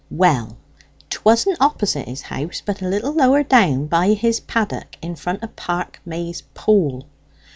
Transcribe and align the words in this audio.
"Well, 0.09 0.57
'twasn't 1.11 1.61
opposite 1.61 2.07
his 2.07 2.23
house, 2.23 2.63
but 2.65 2.81
a 2.81 2.87
little 2.87 3.13
lower 3.13 3.43
down 3.43 3.85
by 3.85 4.13
his 4.13 4.39
paddock, 4.39 4.95
in 4.99 5.15
front 5.15 5.43
o' 5.43 5.47
Parkmaze 5.49 6.41
Pool. 6.55 7.05